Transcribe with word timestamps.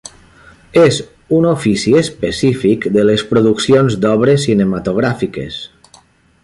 És 0.83 0.95
un 1.39 1.45
ofici 1.49 1.93
específic 2.01 2.89
de 2.97 3.05
les 3.11 3.25
produccions 3.33 3.99
d'obres 4.07 4.49
cinematogràfiques. 4.49 5.63